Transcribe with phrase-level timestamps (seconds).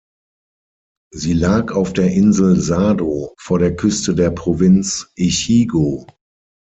[1.13, 6.07] Sie lag auf der Insel Sado vor der Küste der Provinz Echigo.